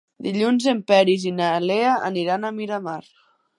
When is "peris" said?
0.91-1.27